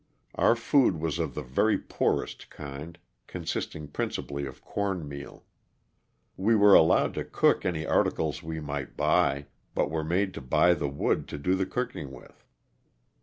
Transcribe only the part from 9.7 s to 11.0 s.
but were made to buy the